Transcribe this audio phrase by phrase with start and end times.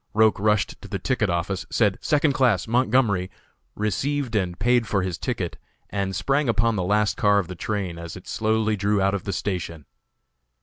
[0.15, 3.29] Roch rushed to the ticket office, said "Second class, Montgomery,"
[3.75, 5.57] received and paid for his ticket,
[5.91, 9.25] and sprang upon the last car of the train as it slowly drew out of
[9.25, 9.85] the station.